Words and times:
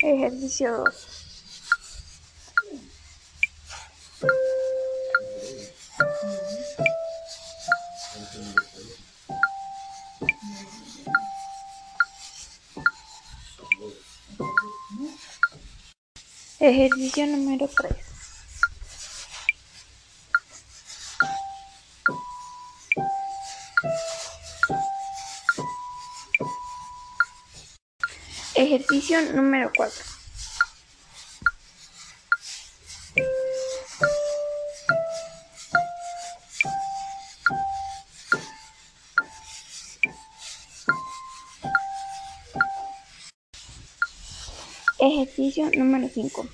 Ejercicio 0.00 0.84
2. 0.84 1.18
Ejercicio 16.60 17.26
número 17.26 17.68
3. 17.68 18.08
Ejercicio 28.58 29.22
número 29.34 29.70
4. 29.76 30.04
Ejercicio 44.98 45.70
número 45.76 46.08
5. 46.12 46.48